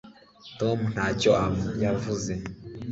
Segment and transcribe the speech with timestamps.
[0.59, 1.31] tom ntacyo
[1.83, 2.33] yavuze